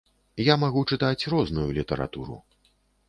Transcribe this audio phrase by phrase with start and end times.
[0.45, 2.43] Я магу чытаць розную літаратуру.